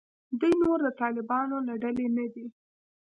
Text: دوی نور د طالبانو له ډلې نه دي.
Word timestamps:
دوی 0.39 0.53
نور 0.63 0.79
د 0.83 0.87
طالبانو 1.01 1.57
له 1.67 1.73
ډلې 1.81 2.07
نه 2.17 2.25
دي. 2.33 2.45